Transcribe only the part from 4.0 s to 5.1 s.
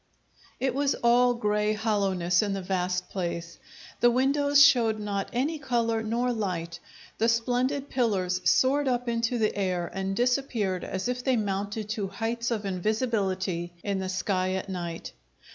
windows showed